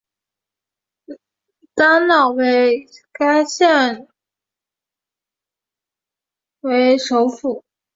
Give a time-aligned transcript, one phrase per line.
[1.75, 4.07] 丹老为该县
[6.63, 7.63] 之首府。